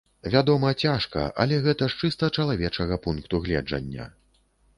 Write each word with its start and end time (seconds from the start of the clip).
Вядома, 0.35 0.69
цяжка, 0.85 1.25
але 1.45 1.59
гэта 1.67 1.89
з 1.95 1.99
чыста 2.01 2.31
чалавечага 2.41 2.99
пункту 3.05 3.43
гледжання. 3.45 4.09